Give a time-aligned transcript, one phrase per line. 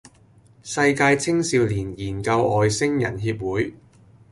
[0.63, 3.75] 世界青少年研究外星人協會